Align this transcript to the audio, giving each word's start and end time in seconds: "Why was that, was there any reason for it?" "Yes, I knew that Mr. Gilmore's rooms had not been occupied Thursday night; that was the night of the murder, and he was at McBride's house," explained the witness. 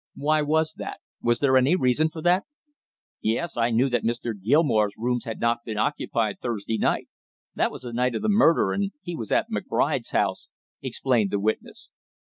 "Why 0.15 0.41
was 0.41 0.73
that, 0.79 0.99
was 1.21 1.37
there 1.37 1.55
any 1.55 1.75
reason 1.75 2.09
for 2.09 2.27
it?" 2.27 2.43
"Yes, 3.21 3.55
I 3.55 3.69
knew 3.69 3.87
that 3.91 4.01
Mr. 4.01 4.33
Gilmore's 4.41 4.95
rooms 4.97 5.25
had 5.25 5.39
not 5.39 5.63
been 5.63 5.77
occupied 5.77 6.39
Thursday 6.41 6.79
night; 6.79 7.07
that 7.53 7.69
was 7.71 7.83
the 7.83 7.93
night 7.93 8.15
of 8.15 8.23
the 8.23 8.27
murder, 8.27 8.71
and 8.71 8.93
he 9.03 9.15
was 9.15 9.31
at 9.31 9.51
McBride's 9.51 10.09
house," 10.09 10.47
explained 10.81 11.29
the 11.29 11.39
witness. 11.39 11.91